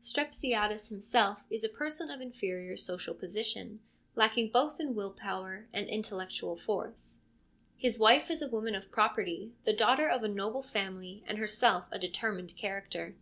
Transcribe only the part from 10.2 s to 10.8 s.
a noble